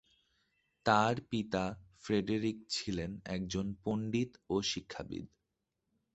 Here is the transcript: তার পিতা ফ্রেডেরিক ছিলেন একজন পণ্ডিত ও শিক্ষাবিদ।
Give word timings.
তার 0.85 1.15
পিতা 1.29 1.63
ফ্রেডেরিক 1.99 2.57
ছিলেন 2.69 3.11
একজন 3.27 3.65
পণ্ডিত 3.83 4.31
ও 4.49 4.55
শিক্ষাবিদ। 4.61 5.25